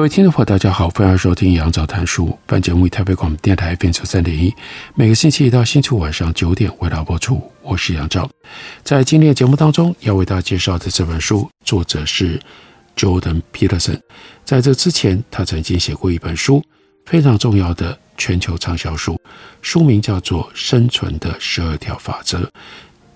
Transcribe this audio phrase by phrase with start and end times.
[0.00, 2.34] 各位听众朋友，大家好，欢迎收听杨照谈书。
[2.46, 4.50] 本节目以台北广播电台 FM 三点一，
[4.94, 7.38] 每个星期一到星期五晚上九点为大家播出。
[7.60, 8.26] 我是杨照，
[8.82, 12.40] 在今天的节目当中要为大家介绍的这本书，作者是
[12.96, 14.00] Jordan Peterson。
[14.42, 16.64] 在这之前，他曾经写过一本书，
[17.04, 19.20] 非常重要的全球畅销书，
[19.60, 22.38] 书名叫做《生存的十二条法则》。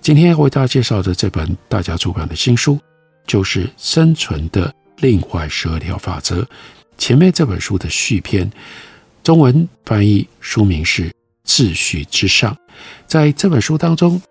[0.03, 2.79] 今天要为大家介绍的这本大家出版的新书，
[3.27, 6.43] 就是《生存的另外十二条法则》。
[6.97, 8.51] 前面这本书的续篇，
[9.23, 11.09] 中文翻译书名是
[11.45, 12.55] 《秩序之上》。
[13.07, 14.23] 在这本书当中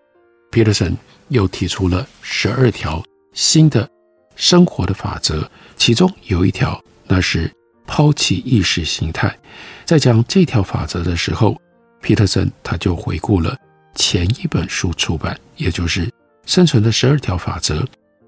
[0.49, 0.95] ，Peterson
[1.27, 3.03] 又提出了十二条
[3.33, 3.89] 新的
[4.35, 7.51] 生活的法则，其中有一条，那是
[7.85, 9.37] 抛弃意识形态。
[9.83, 11.59] 在讲这条法则的时候
[12.01, 13.57] ，Peterson 他就回顾了
[13.95, 16.05] 前一本书出版，也就是
[16.45, 17.81] 《生存的十二条法则》。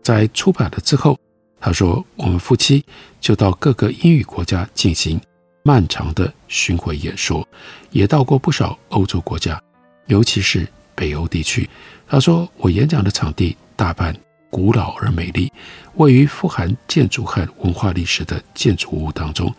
[0.04, 1.18] 在出版了之后。
[1.60, 2.86] 他说：“我们夫妻
[3.20, 5.20] 就到各个英语国家进行
[5.64, 7.48] 漫长的巡回演说，
[7.90, 9.60] 也到过不少欧洲国家，
[10.06, 11.68] 尤其是北欧地区。”
[12.08, 14.16] 他说：“我演讲的场地大半
[14.52, 15.52] 古老而美丽，
[15.96, 19.52] 位于富含建筑和文化历史的建筑物当中。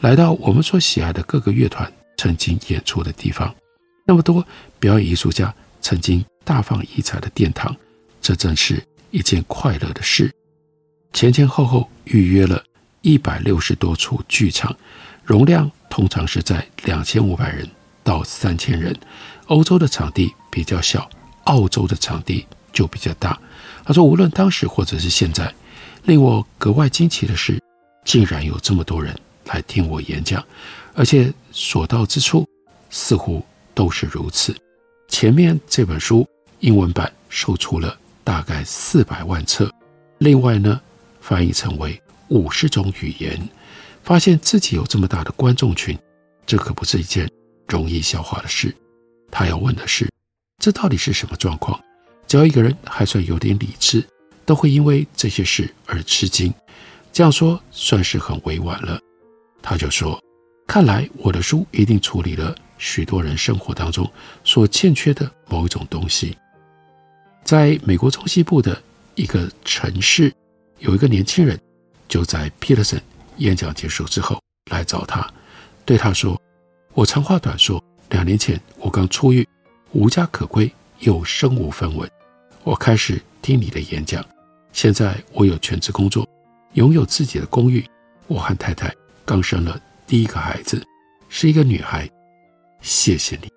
[0.00, 3.52] 来到我们所喜爱的各个乐团曾经演出的地方，
[4.06, 4.46] 那么多
[4.78, 7.74] 表演艺术家曾经大放异彩的殿堂，
[8.20, 10.32] 这真是一件快乐的事。”
[11.12, 12.62] 前前后后预约了
[13.02, 14.74] 一百六十多处剧场，
[15.24, 17.68] 容量通常是在两千五百人
[18.04, 18.96] 到三千人。
[19.46, 21.08] 欧洲的场地比较小，
[21.44, 23.38] 澳洲的场地就比较大。
[23.84, 25.52] 他说，无论当时或者是现在，
[26.04, 27.58] 令我格外惊奇的是，
[28.04, 30.44] 竟然有这么多人来听我演讲，
[30.94, 32.46] 而且所到之处
[32.90, 33.42] 似乎
[33.74, 34.54] 都是如此。
[35.08, 36.28] 前面这本书
[36.60, 39.72] 英文版售出了大概四百万册，
[40.18, 40.78] 另外呢，
[41.28, 43.38] 翻译成为五十种语言，
[44.02, 45.94] 发现自己有这么大的观众群，
[46.46, 47.30] 这可不是一件
[47.66, 48.74] 容易消化的事。
[49.30, 50.10] 他要问的是，
[50.56, 51.78] 这到底是什么状况？
[52.26, 54.02] 只要一个人还算有点理智，
[54.46, 56.50] 都会因为这些事而吃惊。
[57.12, 58.98] 这样说算是很委婉了。
[59.60, 60.18] 他就说
[60.66, 64.10] ：“看来我的书一定处理了许多人生活当中
[64.44, 66.34] 所欠缺的某一种东西。”
[67.44, 68.82] 在美国中西部的
[69.14, 70.32] 一个城市。
[70.78, 71.58] 有一个年轻人，
[72.08, 73.00] 就在 Peterson
[73.38, 74.40] 演讲结束之后
[74.70, 75.28] 来找他，
[75.84, 76.40] 对他说
[76.94, 79.46] ：“我长话短说，两年前我刚出狱，
[79.92, 82.08] 无家可归，又身无分文。
[82.62, 84.24] 我开始听你的演讲，
[84.72, 86.28] 现在我有全职工作，
[86.74, 87.84] 拥有自己的公寓。
[88.26, 88.94] 我和太太
[89.24, 90.84] 刚生了第一个孩子，
[91.28, 92.08] 是一个女孩。
[92.80, 93.48] 谢谢你。”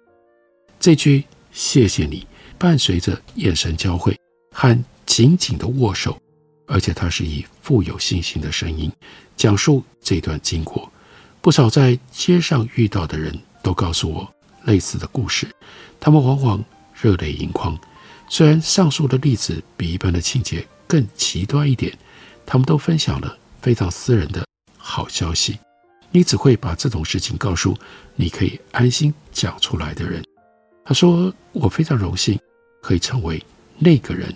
[0.80, 2.26] 这句“谢谢你”
[2.58, 4.18] 伴随着眼神交汇
[4.52, 6.21] 和紧紧的握手。
[6.72, 8.90] 而且他是以富有信心的声音
[9.36, 10.90] 讲述这段经过，
[11.42, 14.34] 不少在街上遇到的人都告诉我
[14.64, 15.46] 类似的故事，
[16.00, 17.78] 他们往往热泪盈眶。
[18.30, 21.94] 虽然上述的例子比一般的情节更极端一点，
[22.46, 24.46] 他们都分享了非常私人的
[24.78, 25.60] 好消息。
[26.10, 27.78] 你只会把这种事情告诉
[28.16, 30.24] 你可以安心讲出来的人。
[30.86, 32.40] 他说：“我非常荣幸
[32.82, 33.44] 可以成为
[33.78, 34.34] 那个人。”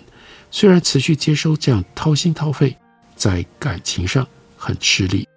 [0.58, 2.74] 虽然持续接收这样掏心掏肺，
[3.14, 5.28] 在感情上很吃力，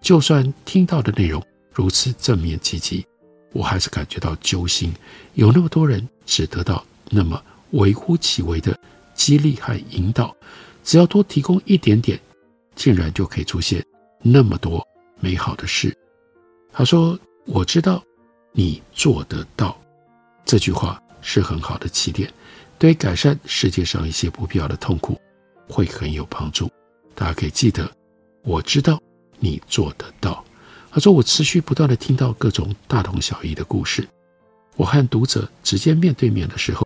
[0.00, 3.06] 就算听到的内容如此正面积极，
[3.52, 4.90] 我还是感觉到揪心。
[5.34, 7.38] 有那么多人只得到那么
[7.72, 8.74] 微乎其微的
[9.14, 10.34] 激励和引导，
[10.82, 12.18] 只要多提供一点点，
[12.74, 13.84] 竟然就可以出现
[14.22, 14.82] 那么多
[15.20, 15.94] 美好的事。
[16.72, 18.02] 他说：“我知道
[18.52, 19.78] 你做得到。”
[20.46, 22.32] 这句话是很好的起点。
[22.82, 25.16] 对改善世界上一些不必要的痛苦，
[25.68, 26.68] 会很有帮助。
[27.14, 27.88] 大家可以记得，
[28.42, 29.00] 我知道
[29.38, 30.44] 你做得到。
[30.90, 34.04] 他说，我持续不断地听到各种大同小异的故事。
[34.74, 36.84] 我和读者直接面对面的时候，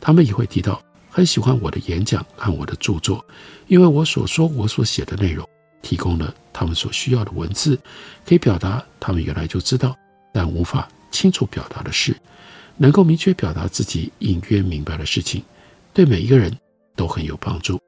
[0.00, 3.22] 他们也会提到很喜欢我的演讲和我的著作，
[3.66, 5.46] 因为我所说、我所写的内容，
[5.82, 7.78] 提供了他们所需要的文字，
[8.24, 9.94] 可以表达他们原来就知道
[10.32, 12.16] 但无法清楚表达的事。
[12.76, 15.42] 能够明确表达自己隐约明白的事情，
[15.92, 16.56] 对每一个人
[16.96, 17.80] 都很有帮助。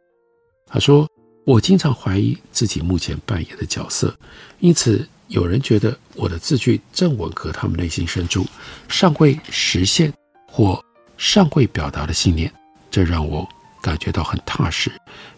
[0.67, 1.09] 他说
[1.45, 4.17] ：“我经常怀疑自己目前扮演的角色，
[4.61, 8.47] 因此有人觉得我的字句正吻合他们内心深处
[8.89, 10.13] 尚未实现
[10.49, 10.83] 或
[11.17, 12.53] 尚未表达的信念，
[12.91, 13.49] 这让我
[13.81, 14.91] 感觉到很踏实，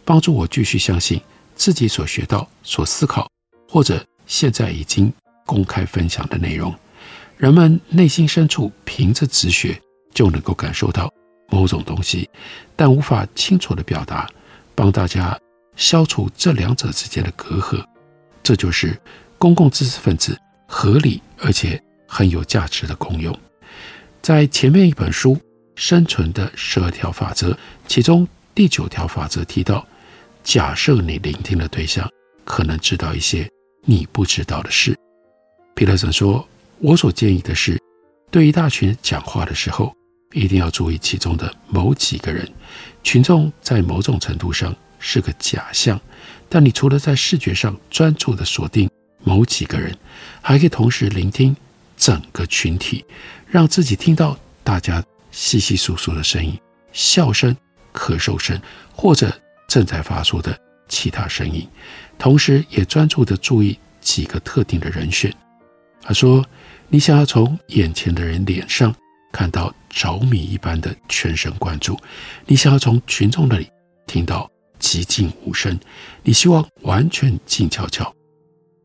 [0.05, 1.21] 帮助我继续相信
[1.55, 3.31] 自己所学到、所思考
[3.69, 5.12] 或者现在已经
[5.45, 6.75] 公开分享的内容。
[7.38, 9.81] 人们内心深处凭着直觉
[10.12, 11.11] 就能够感受到
[11.49, 12.29] 某种东西，
[12.76, 14.29] 但无法清楚地表达。”
[14.79, 15.37] 帮大家
[15.75, 17.85] 消除这两者之间的隔阂，
[18.44, 18.96] 这就是
[19.37, 20.38] 公共知识分子
[20.69, 23.37] 合理而且很有价值的功用。
[24.23, 25.35] 在前面一本书
[25.75, 27.50] 《生存的十二条法则》，
[27.88, 28.25] 其中
[28.55, 29.85] 第九条法则提到：
[30.44, 32.08] 假设你聆听的对象
[32.44, 33.50] 可能知道一些
[33.82, 34.96] 你不知道的事。
[35.75, 36.46] 皮特森说
[36.81, 37.81] ：“我所建议的是，
[38.31, 39.95] 对一大群讲话的时候。”
[40.35, 42.47] 一定要注意其中的某几个人，
[43.03, 45.99] 群众在某种程度上是个假象，
[46.51, 48.91] 但你除了在视觉上专注地锁定
[49.25, 49.97] 某几个人，
[50.43, 51.57] 还可以同时聆听
[51.97, 53.03] 整个群体，
[53.47, 56.61] 让自己听到大家稀稀疏疏的声音、
[56.93, 57.57] 笑声、
[57.95, 58.61] 咳嗽声，
[58.93, 59.33] 或者
[59.67, 60.55] 正在发出的
[60.89, 61.67] 其他声音，
[62.19, 65.35] 同时也专注地注意几个特定的人选。
[66.03, 66.45] 他说
[66.88, 68.94] ：“你想要从眼前的人脸上。”
[69.31, 71.99] 看到着迷一般的全神贯注，
[72.46, 73.70] 你想要从群众那里
[74.06, 74.50] 听到
[74.81, 75.79] 寂静无声，
[76.23, 78.11] 你希望完全静悄悄。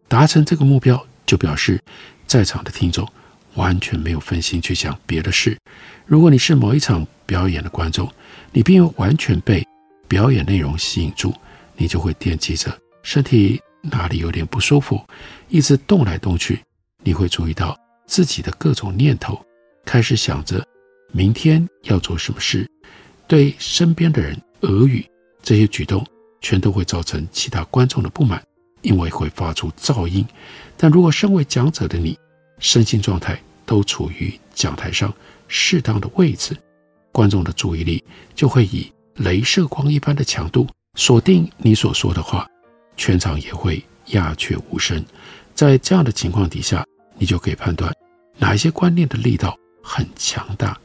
[0.10, 1.82] 达成这个目标，就表示
[2.28, 3.10] 在场的听众
[3.54, 5.58] 完全没有分心去想别的事。
[6.06, 8.12] 如果你是某一场表演的观众，
[8.52, 9.66] 你并完全被
[10.10, 11.34] 表演内容吸引住，
[11.78, 15.02] 你就会惦记着身体哪里有点不舒服，
[15.48, 16.60] 一直动来动去。
[17.02, 17.78] 你会注意到
[18.14, 19.44] 自己的各种念头。
[19.84, 20.64] 开始想着
[21.12, 22.70] 明天要做什么事，
[23.26, 25.04] 对身边的人耳语，
[25.42, 26.06] 这些举动
[26.40, 28.40] 全都会造成其他观众的不满，
[28.84, 30.24] 因为会发出噪音。
[30.78, 32.16] 但如果身为讲者的你，
[32.60, 35.12] 身心状态都处于讲台上
[35.48, 36.56] 适当的位置，
[37.12, 38.04] 观众的注意力
[38.36, 40.68] 就会以镭射光一般的强度
[41.00, 42.48] 锁定你所说的话，
[42.96, 45.04] 全场也会鸦雀无声。
[45.56, 46.86] 在这样的情况底下，
[47.18, 47.92] 你就可以判断
[48.38, 49.58] 哪一些观念的力道。
[49.84, 50.80] 很强大。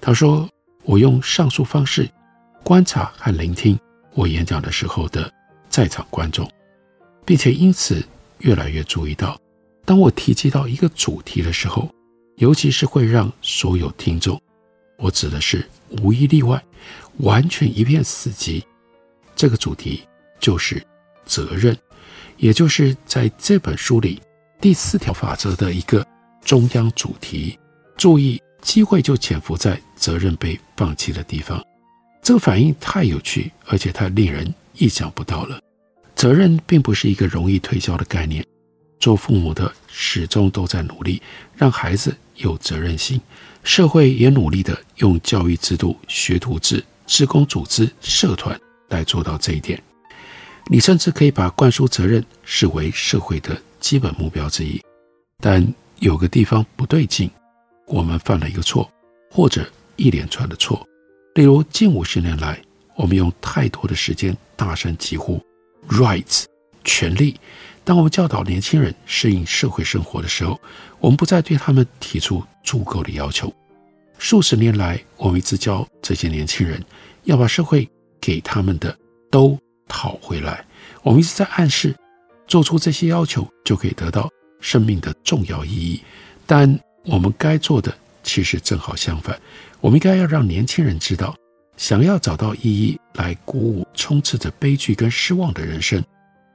[0.00, 0.48] 他说
[0.86, 2.08] ：“我用上述方式
[2.62, 3.76] 观察和聆听
[4.14, 5.28] 我演讲的时候的
[5.68, 6.48] 在场观众，
[7.26, 8.00] 并且因此
[8.38, 9.36] 越来越注意到，
[9.84, 11.92] 当我提及到一个主题的时候，
[12.36, 14.40] 尤其是会让所有听众，
[14.98, 15.68] 我指的是
[16.00, 16.62] 无一例外，
[17.18, 18.62] 完全一片死寂。
[19.34, 20.06] 这个主题
[20.38, 20.80] 就是
[21.24, 21.76] 责任，
[22.36, 24.22] 也就是在这本书里
[24.60, 26.06] 第四条法则的一个
[26.44, 27.58] 中央主题。”
[27.96, 31.62] 注意，机会就潜伏在责任被放弃的地方。
[32.22, 35.60] 这个反应太有趣，而且太令人意想不到了。
[36.14, 38.44] 责任并不是一个容易推销的概念。
[39.00, 41.20] 做父母的始终都在努力
[41.56, 43.20] 让孩子有责任心，
[43.64, 48.56] 社会也努力地用教育制度、学徒制、职工组织、社团
[48.88, 49.82] 来做到这一点。
[50.70, 54.80] 你甚至可以把灌输责任视为社会的基本目标之一。
[55.40, 57.30] 但有个地方不对劲。
[57.86, 58.90] 我们犯了一个错，
[59.30, 60.84] 或者一连串的错。
[61.36, 62.60] 例如，近五十年来，
[62.96, 65.40] 我们用太多的时间大声疾呼
[65.88, 66.44] “rights”
[66.82, 67.38] 权利。
[67.84, 70.60] 当我们教导年轻人适应社会生活的时候，
[70.98, 73.52] 我们不再对他们提出足够的要求。
[74.18, 76.84] 数十年来，我们一直教这些年轻人
[77.24, 77.88] 要把社会
[78.20, 78.96] 给他们的
[79.30, 79.56] 都
[79.86, 80.64] 讨回来。
[81.04, 81.94] 我们一直在暗示，
[82.48, 84.28] 做出这些要求就可以得到
[84.62, 86.00] 生命的重要意义，
[86.46, 86.80] 但。
[87.04, 87.92] 我们该做的
[88.22, 89.36] 其实正好相反，
[89.80, 91.34] 我们应该要让年轻人知道，
[91.76, 96.00] 想要找到意义来鼓舞充斥着悲剧跟失望的人生，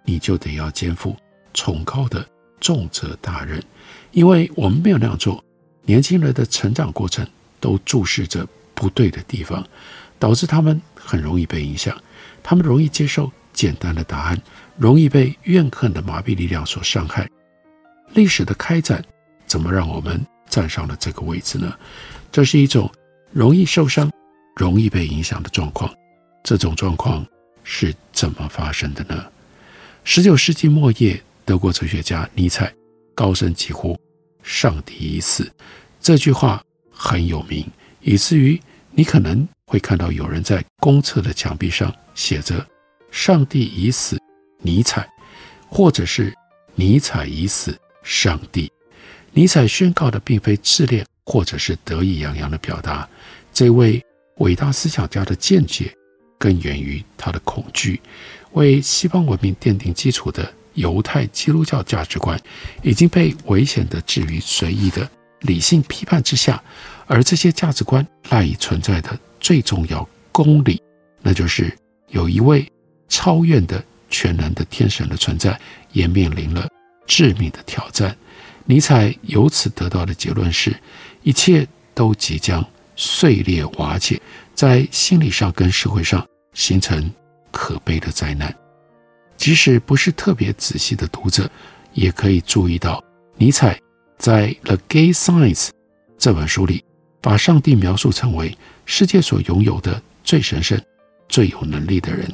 [0.05, 1.13] 你就得要肩负
[1.53, 2.25] 崇高的
[2.61, 3.61] 重责大任。
[4.11, 5.43] 因为我们没有那样做，
[5.83, 7.27] 年轻人的成长过程
[7.59, 9.61] 都注视着不对的地方，
[10.17, 12.01] 导致他们很容易被影响，
[12.41, 14.41] 他们容易接受简单的答案，
[14.77, 17.27] 容易被怨恨的麻痹力量所伤害。
[18.13, 19.03] 历史的开展
[19.45, 20.25] 怎么让我们？
[20.49, 21.77] 站上了这个位置呢？
[22.31, 22.89] 这是一种
[23.31, 24.09] 容易受伤、
[24.55, 25.93] 容易被影响的状况。
[26.41, 27.25] 这种状况
[27.65, 29.25] 是怎么发生的呢？
[30.05, 32.73] 十九世纪末叶，德国哲学家尼采
[33.13, 33.99] 高声疾呼
[34.41, 35.51] ：“上帝已死。”
[35.99, 38.59] 这句话很有名，以至于
[38.91, 42.65] 你可能会看到有人在公厕的墙壁上写着
[43.11, 44.17] “上帝已死，
[44.59, 45.07] 尼采”，
[45.67, 46.33] 或者是
[46.73, 48.71] “尼采已死，上帝”。
[49.33, 53.07] 尼采宣告的并非自恋或者是得意洋洋的表达，
[53.53, 54.03] 这位
[54.37, 55.93] 伟大思想家的见解
[56.39, 58.01] 根源于他的恐惧。
[58.53, 62.39] 为西方文明奠定基础的犹太基督教价值观，
[62.81, 65.07] 已经被危险的置于随意的
[65.41, 66.63] 理性批判之下。
[67.05, 70.81] 而这些价值观赖以存在的最重要公理，
[71.21, 71.71] 那就是
[72.09, 72.65] 有一位
[73.07, 75.59] 超越的全能的天神的存在，
[75.91, 76.67] 也面临了
[77.07, 78.15] 致命的挑战。
[78.65, 80.75] 尼采由此得到的结论是，
[81.23, 82.63] 一切都即将
[82.95, 84.21] 碎裂瓦解，
[84.53, 86.23] 在心理上跟社会上
[86.53, 87.11] 形成
[87.49, 88.53] 可悲的灾难。
[89.37, 91.49] 即使不是特别仔细的读者，
[91.93, 93.01] 也可以注意到，
[93.37, 93.79] 尼采
[94.17, 95.67] 在《The Gay Science》
[96.17, 96.83] 这本书里，
[97.21, 100.79] 把上帝描述成为世界所拥有的最神圣、
[101.29, 102.27] 最有能力的人，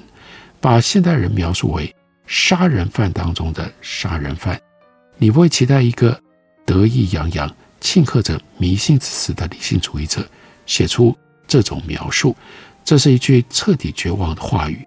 [0.59, 1.93] 把现代人描述为
[2.25, 4.59] 杀人犯当中的杀人犯。
[5.17, 6.19] 你不会期待一个
[6.65, 10.27] 得意洋洋、庆贺着迷信之死的理性主义者
[10.65, 11.15] 写出
[11.47, 12.35] 这种描述，
[12.83, 14.85] 这是一句彻底绝望的话语。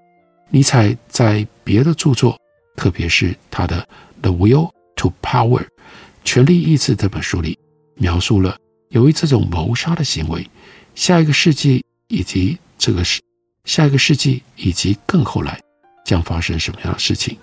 [0.50, 2.38] 尼采在别的著作，
[2.76, 3.80] 特别是他的
[4.22, 5.60] 《The Will to Power》
[6.24, 7.58] （权力意志）这本书里，
[7.96, 8.56] 描述了。
[8.90, 10.48] 由于这种谋杀的行为，
[10.94, 13.20] 下一个世纪以及这个世
[13.64, 15.60] 下一个世纪以及更后来
[16.06, 17.36] 将发生什么样的事情？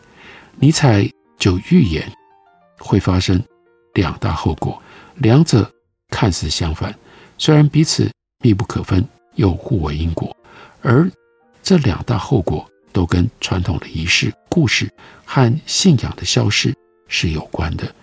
[0.55, 2.11] 尼采就预言
[2.79, 3.39] 会发生
[3.93, 4.81] 两大后果，
[5.15, 5.69] 两者
[6.09, 6.97] 看似相反，
[7.37, 8.09] 虽然彼此
[8.41, 10.35] 密不可分，又互为因果。
[10.81, 11.11] 而
[11.61, 14.89] 这两大后果都跟传统的仪式、故事
[15.25, 16.73] 和信仰的消失
[17.07, 17.93] 是有关的。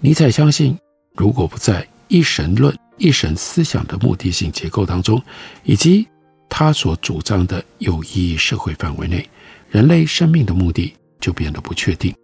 [0.00, 0.76] 尼采相信，
[1.14, 2.74] 如果不在一神论。
[2.98, 5.22] 一神思想的目的性结构当中，
[5.64, 6.08] 以及
[6.48, 9.28] 他所主张的有意义社会范围内，
[9.76, 12.16] 人类生命的目的就变得不确定。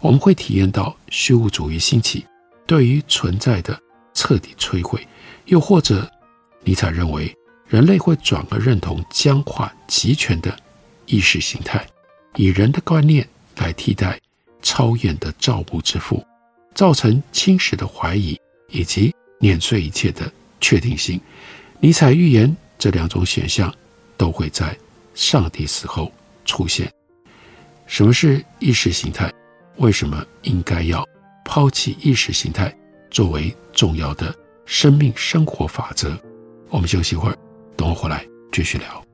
[0.00, 2.24] 我们会体验到虚无主义兴起，
[2.68, 3.76] 对于存在的
[4.14, 4.96] 彻底摧毁；
[5.46, 6.08] 又或者，
[6.62, 7.36] 尼采认为
[7.66, 10.56] 人类会转而认同僵化极权的
[11.06, 11.84] 意识形态，
[12.36, 14.16] 以人的观念来替代
[14.62, 16.24] 超验的造物之父，
[16.76, 18.38] 造成侵蚀的怀疑
[18.68, 19.12] 以及。
[19.40, 21.20] 碾碎一切的确定性。
[21.80, 23.74] 尼采预言这两种选项
[24.16, 24.78] 都会在
[25.14, 26.12] 上帝死后
[26.44, 26.88] 出现。
[27.90, 29.28] 什么是意识形态？
[29.78, 31.04] 为什么应该要
[31.44, 32.72] 抛弃意识形态
[33.10, 34.32] 作为重要的
[34.64, 36.16] 生命生活法则？
[36.68, 37.36] 我们休息一会儿，
[37.76, 39.04] 等我回来继续聊。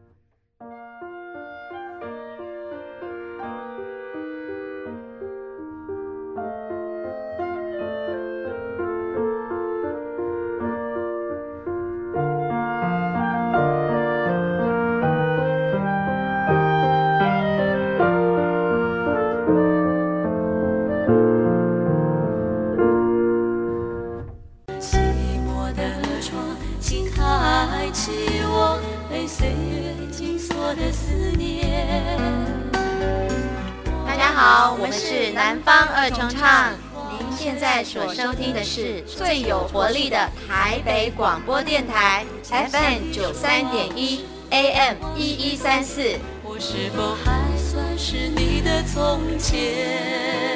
[34.07, 36.73] 大家好，我们是南方二重唱。
[37.11, 40.17] 您现在所收听的是最有活力的
[40.47, 46.03] 台北广播电台 FM 九三点一 AM 一一三四。
[46.45, 50.56] 我是否还算是你的从前？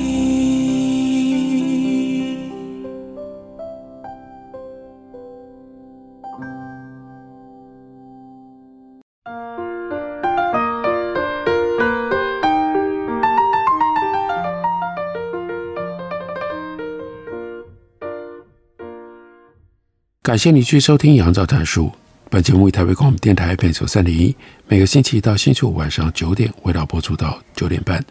[20.31, 21.87] 感谢你去收听《杨照谈书》。
[22.29, 24.33] 本节目为台北广播电台 FM 三点一，
[24.65, 28.01] 每个星期一到星期五晚上九点，为大家播出到九点半。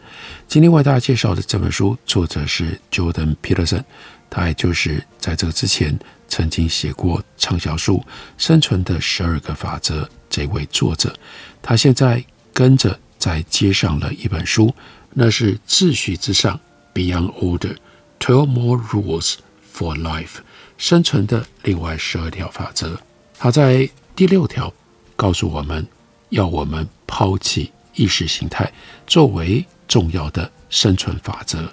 [0.46, 3.82] 今天为大家介绍的这本书，作者是 Jordan Peterson，
[4.28, 5.98] 他也就是在这个之前
[6.28, 7.96] 曾经写过畅销书
[8.36, 11.14] 《生存的十二个法则》这位作者。
[11.62, 12.22] 他现在
[12.52, 14.74] 跟着在接上了一本书，
[15.14, 16.60] 那是《秩序之上》
[16.94, 17.76] （Beyond Order:
[18.18, 19.36] Twelve More Rules
[19.74, 20.40] for Life）。
[20.80, 22.98] 生存的另外十二条法则，
[23.38, 24.72] 他在第六条
[25.14, 25.86] 告诉我们，
[26.30, 28.72] 要我们抛弃意识形态
[29.06, 31.70] 作为重要的生存法则。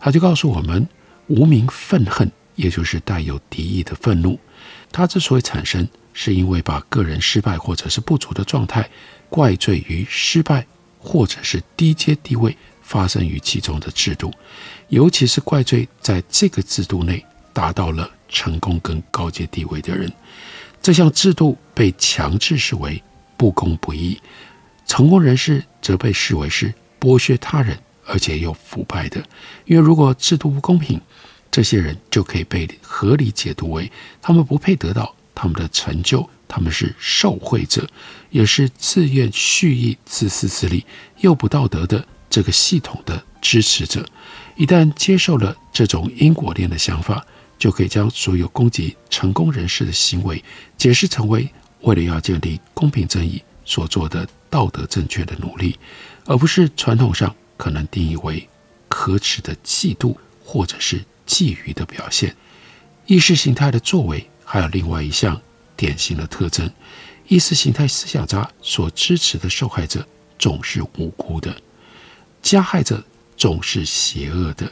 [0.00, 0.88] 他就告诉我们，
[1.26, 4.40] 无名愤恨，也就是带有敌意的愤怒。
[4.90, 8.88] 它之所以产生，是因为把个人失败或者是不足的状态
[9.28, 10.66] 怪罪于失败
[10.98, 14.32] 或者是低阶地位发生于其中的制度，
[14.88, 17.22] 尤其是怪罪在这个制度内
[17.52, 20.12] 达到了成功跟高阶地位的人。
[20.82, 23.02] 这项制度被强制视为
[23.36, 24.20] 不公不义，
[24.86, 29.22] 成功人士则被视为是剥削他人，而且又腐败的。
[29.64, 31.00] 因为如果制度不公平，
[31.50, 33.90] 这些人就可以被合理解读为
[34.20, 37.88] 他们不配得到他们的成就，他们是受贿者，
[38.30, 40.84] 也是自愿蓄意自私自利
[41.18, 44.06] 又不道德的这个系统的支持者。
[44.56, 47.26] 一旦接受了这种因果链的想法，
[47.58, 50.42] 就可以将所有攻击成功人士的行为
[50.76, 51.48] 解释成为
[51.80, 55.78] 为了要建立公平正义所做的道德正确的努力，
[56.24, 58.48] 而不是传统上可能定义为
[58.88, 61.04] 可耻的嫉妒或者是。
[61.28, 62.36] 觊觎的表现，
[63.04, 65.42] 意识形态的作为还有另外一项
[65.74, 66.70] 典型的特征：
[67.26, 70.06] 意识形态思想家所支持的受害者
[70.38, 71.52] 总是无辜的，
[72.40, 73.02] 加害者
[73.36, 74.70] 总是邪恶的。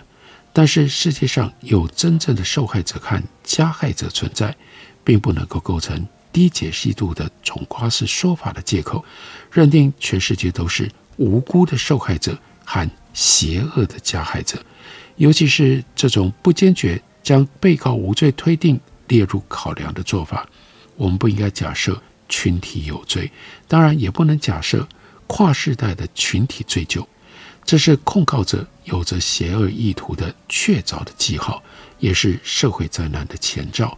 [0.57, 4.57] 但是世界上有真正的受害者和加害者存在，
[5.03, 9.05] 并不能够构成低解析度的总夸式说法的借口，
[9.51, 14.65] 认定全世界都是无辜的受害者和邪恶的加害者。
[15.17, 20.49] 尤其是这种不坚决将被告无罪推定列入考量的做法，
[20.95, 23.29] 我们不应该假设群体有罪，
[23.67, 24.89] 当然也不能假设
[25.27, 27.05] 跨世代的群体追究。
[27.65, 31.63] 这是控告者有着邪恶意图的确凿的记号，
[31.99, 33.97] 也是社会灾难的前兆。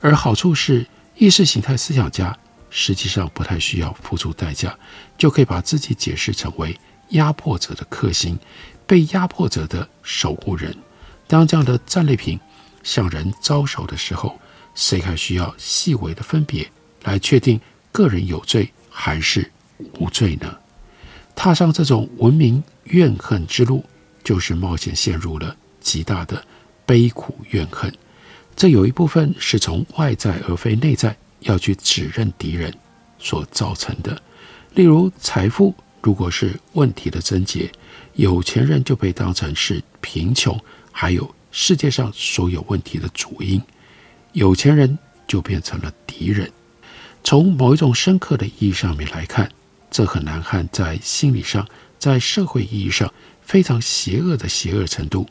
[0.00, 2.36] 而好处是，意识形态思想家
[2.70, 4.76] 实际上不太需要付出代价，
[5.16, 6.78] 就可以把自己解释成为
[7.10, 8.38] 压迫者的克星。
[8.86, 10.76] 被压迫者的守护人，
[11.26, 12.38] 当这样的战利品
[12.82, 14.38] 向人招手的时候，
[14.74, 16.70] 谁还需要细微的分别
[17.04, 17.58] 来确定
[17.90, 19.50] 个人有罪还是
[19.98, 20.54] 无罪呢？
[21.34, 23.84] 踏上这种文明怨恨之路，
[24.22, 26.44] 就是冒险陷入了极大的
[26.86, 27.92] 悲苦怨恨。
[28.56, 32.72] 这有一部分是从外在而非内在要去指认敌人
[33.18, 34.20] 所造成的，
[34.74, 37.70] 例如财富如果是问题的症结。
[38.14, 40.56] 有钱人就被当成是贫穷，
[40.92, 43.60] 还有世界上所有问题的主因，
[44.34, 46.48] 有钱人就变成了敌人。
[47.24, 49.50] 从某一种深刻的意义上面来看，
[49.94, 51.64] 这很难和在心理上、
[52.00, 55.24] 在社会意义上非常邪恶的邪恶程度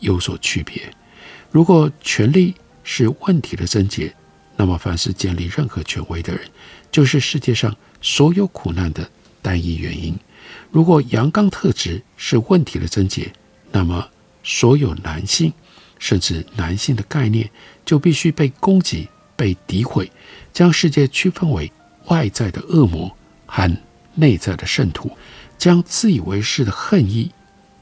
[0.00, 0.92] 有所区别。
[1.52, 2.52] 如果权力
[2.82, 4.12] 是问题的症结，
[4.56, 6.44] 那么凡是建立任何权威的人，
[6.90, 9.08] 就是世界上所有苦难的
[9.40, 10.18] 单一原因。
[10.72, 13.32] 如果阳刚特质是问题的症结，
[13.70, 14.04] 那么
[14.42, 15.52] 所有男性，
[16.00, 17.48] 甚至男性的概念
[17.84, 20.10] 就必须被攻击、被诋毁，
[20.52, 21.70] 将世界区分为
[22.06, 23.72] 外在的恶魔和
[24.18, 25.16] 内在的圣徒，
[25.56, 27.30] 将自以为是的恨意，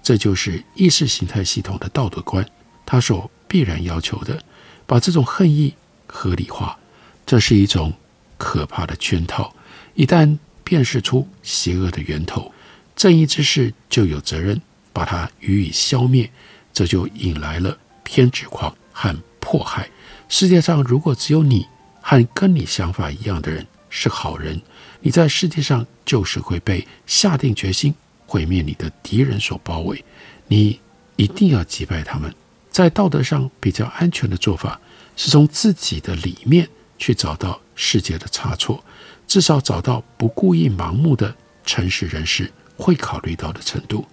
[0.03, 2.47] 这就是意识形态系统的道德观，
[2.85, 4.39] 它所必然要求的，
[4.87, 5.75] 把这种恨意
[6.07, 6.79] 合理化，
[7.25, 7.93] 这是一种
[8.37, 9.55] 可怕的圈套，
[9.95, 12.53] 一旦辨识出邪恶的源头。
[12.95, 14.61] 正义之士就有责任
[14.93, 16.31] 把它予以消灭，
[16.73, 19.89] 这就引来了偏执狂和迫害。
[20.29, 21.67] 世界上如果只有你
[22.01, 24.61] 和跟你想法一样的人是好人，
[25.01, 27.95] 你在世界上就是会被下定决心
[28.27, 30.05] 毁灭你的敌人所包围。
[30.49, 30.81] 你
[31.17, 32.35] 一定要击败他们。
[32.71, 34.81] 在道德上比较安全的做法，
[35.17, 36.69] 是从自己的里面
[36.99, 38.85] 去找到世界的差错，
[39.27, 42.51] 至少找到不故意盲目的诚实人士。
[42.79, 44.05] 会考虑到的程度。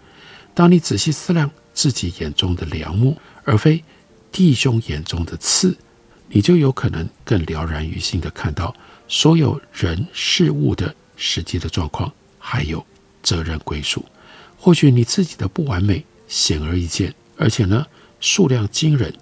[0.53, 3.83] 当你仔细思量自己眼中的良木，而非
[4.31, 5.77] 弟兄眼中的刺，
[6.29, 8.73] 你就有可能更了然于心地看到
[9.13, 12.83] 所有人事物的实际的状况，还有
[13.21, 14.03] 责任归属。
[14.57, 17.85] 或许你自己的不完美显而易见，而且呢，
[18.19, 19.13] 数量惊人，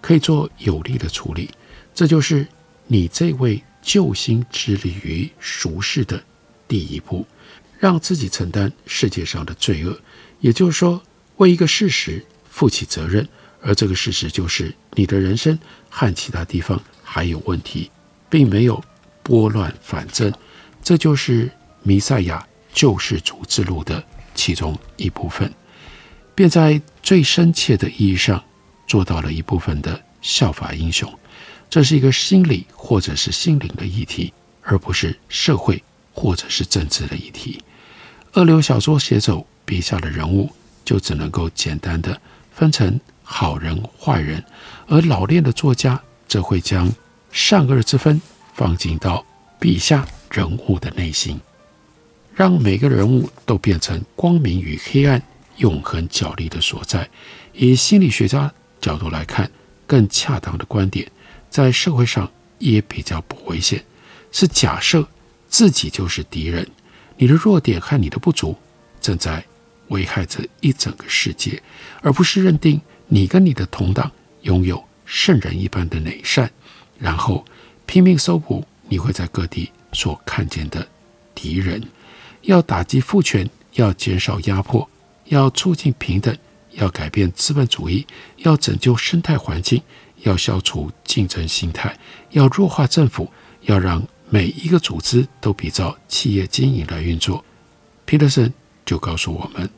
[0.00, 1.50] 可以做有力的处理。
[1.92, 2.46] 这就是
[2.86, 6.22] 你这位救星致力于熟世的
[6.68, 7.26] 第一步。
[7.80, 9.98] 让自己承担世界上的罪恶，
[10.38, 11.02] 也就是说，
[11.38, 13.28] 为一个事实负起责任，
[13.60, 15.58] 而这个事实就是你的人生
[15.88, 17.90] 和其他地方还有问题，
[18.28, 18.80] 并没有
[19.22, 20.32] 拨乱反正。
[20.82, 21.50] 这就是
[21.82, 24.02] 弥赛亚救世主之路的
[24.34, 25.52] 其中一部分，
[26.34, 28.42] 便在最深切的意义上
[28.86, 31.12] 做到了一部分的效法英雄。
[31.68, 37.62] 这是一个心理或者是心灵的议题，而不是社会或者是政治的议题。
[38.32, 40.50] 二流小说写手笔下的人物，
[40.84, 42.20] 就只能够简单的
[42.52, 44.42] 分成好人坏人，
[44.88, 46.92] 而老练的作家则会将
[47.30, 48.20] 善恶之分
[48.60, 49.24] 放进到
[49.58, 51.40] 笔下人物的内心，
[52.34, 55.22] 让每个人物都变成光明与黑暗
[55.56, 57.08] 永恒角力的所在。
[57.54, 59.50] 以心理学家角度来看，
[59.86, 61.10] 更恰当的观点，
[61.48, 63.82] 在社会上也比较不危险，
[64.30, 65.08] 是假设
[65.48, 66.68] 自己就是敌人，
[67.16, 68.54] 你的弱点和你的不足
[69.00, 69.42] 正在
[69.88, 71.62] 危害着一整个世界，
[72.02, 76.50] 而不是认定你跟你的同党拥有圣人一般的美善，
[76.98, 77.42] 然后
[77.90, 80.86] 拼命搜捕你会在各地所看见的
[81.34, 81.82] 敌人。
[82.42, 84.88] 要打击父权，要减少压迫，
[85.24, 86.32] 要促进平等。
[86.74, 89.82] 要改变资本主义，要拯救生态环境，
[90.18, 91.98] 要消除竞争心态，
[92.30, 93.28] 要弱化政府，
[93.62, 97.44] 要让每一个组织都比照企业经营来运作。
[98.04, 98.54] 皮特森
[98.86, 99.68] 就告诉我们，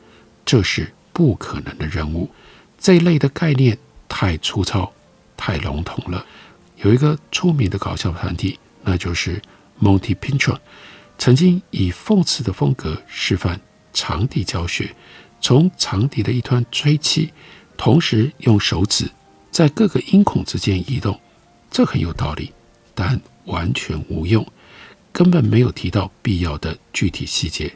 [0.45, 2.29] 这是不可能的任务。
[2.77, 3.75] 这一类的概念
[4.07, 4.93] 太粗糙、
[5.35, 6.23] 太笼统了。
[6.77, 9.41] 有一个出名的搞笑团体，那就是
[9.81, 10.57] Monty Python，
[11.17, 13.59] 曾经以讽刺的风格示范
[13.93, 14.95] 长笛教学。
[15.39, 17.33] 从长笛的一端吹气，
[17.75, 19.11] 同时用手指
[19.51, 21.19] 在各个音孔之间移动，
[21.69, 22.53] 这很有道理，
[22.95, 24.47] 但完全无用，
[25.11, 27.75] 根本没有提到必要的具体细节。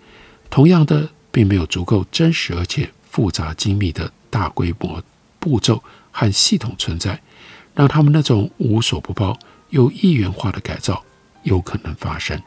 [0.49, 5.03] 同样的，并没有足够真实而且复杂精密的大规模
[5.37, 7.21] 步骤和系统存在，
[7.77, 9.37] 让他们那种无所不包
[9.69, 11.05] 又一元化的改造
[11.43, 12.41] 有可能发生。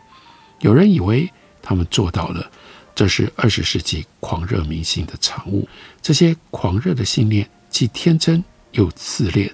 [0.59, 1.31] 有人以为
[1.63, 2.51] 他们做到了。
[2.93, 5.67] 这是二十世纪狂热迷信的产物。
[6.03, 9.51] 这些狂热的信念既天真又自恋。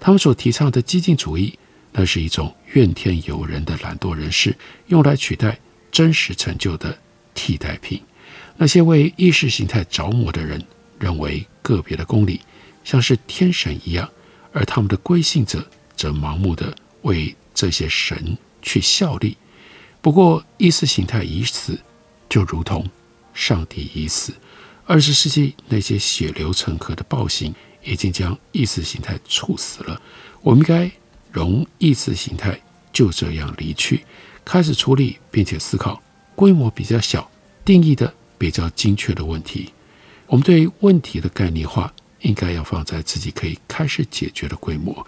[0.00, 1.56] 他们所提倡的激进主义，
[1.92, 4.54] 那是一种怨天尤人的懒惰人士
[4.88, 5.58] 用来取代
[5.90, 6.98] 真实成就的
[7.32, 8.02] 替代品。
[8.56, 10.62] 那些为意识形态着魔的人，
[10.98, 12.40] 认为个别的公理
[12.84, 14.10] 像是天神一样，
[14.52, 19.36] 而他们的归信者则盲目地为这些神去效力。
[20.00, 21.78] 不过，意识形态已死。
[22.28, 22.88] 就如同
[23.34, 24.32] 上帝已死，
[24.86, 30.00] 二十世纪那些血流成河的暴行已经将意识形态处死了。
[30.40, 30.90] 我们应该
[31.30, 32.58] 容意识形态
[32.90, 34.06] 就这样离去，
[34.46, 36.02] 开始处理并且思考
[36.34, 37.30] 规模比较小、
[37.66, 39.70] 定义的比较精确的问题。
[40.26, 45.06] 我们对问题的概念化应该要放在自己可以开始解决的规模，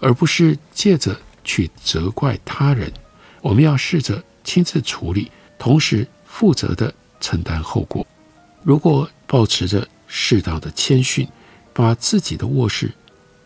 [0.00, 2.92] 而不是借着去责怪他人。
[3.40, 6.06] 我们要试着亲自处理，同时。
[6.26, 8.04] 负责的承担后果。
[8.64, 11.28] 如果保持着适当的谦逊，
[11.72, 12.90] 把自己的卧室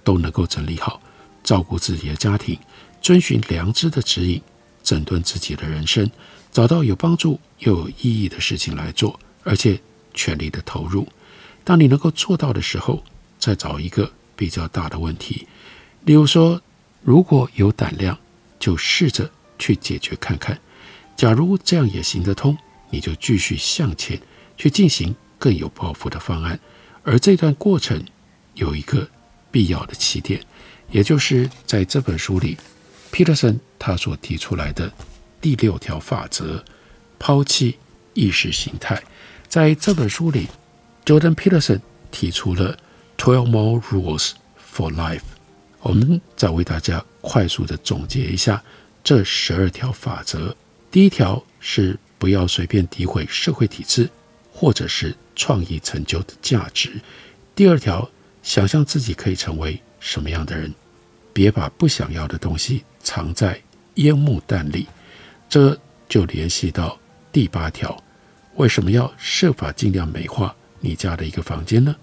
[0.02, 0.98] 都能够整理好，
[1.44, 2.58] 照顾自己的家庭，
[3.02, 4.40] 遵循良知的指引，
[4.82, 6.10] 整顿自己的人生，
[6.50, 9.78] 找到有帮助又有意义的事情来做，而且
[10.14, 11.06] 全力的投入。
[11.68, 13.04] 当你能够做到的时候，
[13.38, 15.46] 再找一个比较大的问题，
[16.06, 16.62] 例如说，
[17.02, 18.16] 如果有胆量，
[18.58, 20.58] 就试着去解决看看。
[21.14, 22.56] 假如这样也行得通。
[22.88, 24.18] 你就继续向前
[24.56, 26.58] 去进行更有抱负的方案，
[27.02, 28.02] 而这段过程
[28.54, 29.06] 有一个
[29.50, 30.40] 必要的起点，
[30.90, 32.56] 也就是在这本书里
[33.12, 34.90] ，Peterson 他所提出来的
[35.38, 36.64] 第六条法则：
[37.18, 37.76] 抛弃
[38.14, 39.02] 意识形态。
[39.46, 40.48] 在这本书里
[41.08, 42.76] ，Jordan Peterson 提出了
[43.16, 44.32] Twelve More Rules
[44.74, 45.22] for Life。
[45.80, 48.62] 我们再为大家快速地总结一下
[49.02, 50.54] 这十二条法则。
[50.90, 51.98] 第一条是。
[52.20, 54.10] 不要随便诋毁社会体制，
[54.52, 57.00] 或者是创意成就的价值。
[57.54, 58.10] 第二条，
[58.42, 60.74] 想象自己可以成为什么样的人，
[61.32, 63.62] 别把不想要的东西藏在
[63.94, 64.88] 烟雾弹里。
[65.48, 66.98] 这就联系到
[67.30, 67.96] 第八条，
[68.56, 71.94] 为什么要设法尽量美化你家的一个房间呢？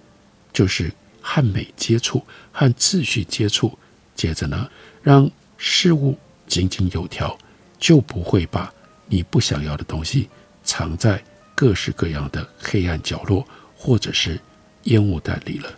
[0.53, 3.77] 就是和美接触，和秩序接触，
[4.15, 4.69] 接着呢，
[5.03, 7.37] 让事物井井有条，
[7.79, 8.71] 就不会把。
[9.07, 10.27] 你不想要的东西
[10.63, 13.45] 藏在各式各样的黑暗角落，
[13.77, 14.39] 或者是
[14.85, 15.71] 烟雾弹里了。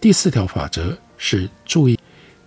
[0.00, 1.98] 第四条法则是注意，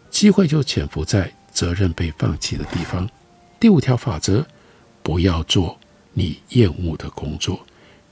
[0.10, 3.10] 机会就潜伏在责任被放弃的地方。
[3.60, 4.46] 第五条法则，
[5.02, 5.78] 不要做
[6.14, 7.66] 你厌恶的工作。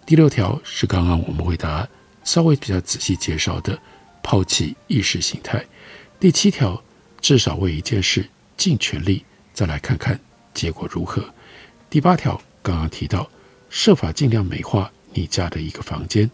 [0.06, 1.88] 第六条是刚刚我们回答
[2.24, 3.80] 稍微比较仔细介绍的，
[4.22, 5.64] 抛弃意识形态。
[6.20, 6.82] 第七条，
[7.22, 10.20] 至少为一件事尽全力，再来看看
[10.54, 11.24] 结果如何。
[11.90, 13.30] 第八条刚刚提到，
[13.70, 16.30] 设法尽量美化你家的一个房间。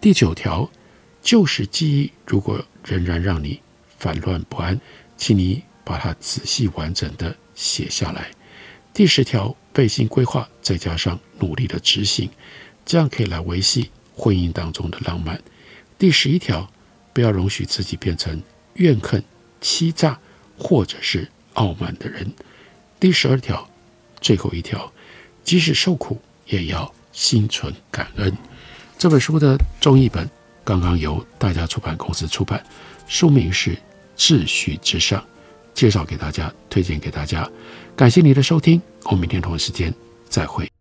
[0.00, 0.70] 第九条，
[1.22, 3.60] 旧时记忆如果仍然让你
[3.98, 4.78] 烦乱不安，
[5.16, 8.30] 请你把它仔细完整地写下来。
[8.92, 12.30] 第十条，备心规划再加上努力的执行，
[12.86, 15.42] 这样可以来维系婚姻当中的浪漫。
[15.98, 16.70] 第十一条，
[17.12, 18.40] 不要容许自己变成
[18.74, 19.22] 怨恨、
[19.60, 20.18] 欺诈
[20.56, 22.32] 或者是傲慢的人。
[23.00, 23.68] 第十二条，
[24.20, 24.90] 最后一条，
[25.42, 28.32] 即使受苦，也要心存感恩。
[28.96, 30.30] 这本书的中译本
[30.64, 32.64] 刚刚由大家出版公司出版，
[33.08, 33.70] 书名是
[34.16, 35.20] 《秩序之上》，
[35.74, 37.50] 介绍给大家，推荐给大家。
[37.96, 39.92] 感谢你的收听，我们明天同一时间
[40.28, 40.75] 再会。